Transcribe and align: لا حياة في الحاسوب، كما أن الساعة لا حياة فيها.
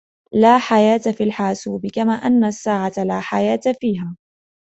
لا 0.33 0.57
حياة 0.59 1.01
في 1.17 1.23
الحاسوب، 1.23 1.87
كما 1.95 2.13
أن 2.13 2.43
الساعة 2.43 2.93
لا 2.97 3.19
حياة 3.19 3.61
فيها. 3.79 4.15